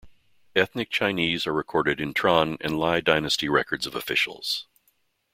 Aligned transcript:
Ethnic 0.55 0.89
Chinese 0.89 1.45
are 1.45 1.53
recorded 1.53 2.01
in 2.01 2.11
Tran 2.11 2.57
and 2.61 2.79
Ly 2.79 3.01
dynasty 3.01 3.47
records 3.47 3.85
of 3.85 3.93
officials. 3.93 4.65